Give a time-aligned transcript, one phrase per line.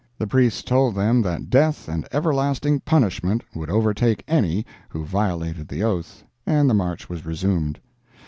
[0.17, 5.83] The priests told them that death and everlasting punishment would overtake any who violated the
[5.83, 7.79] oath, and the march was resumed.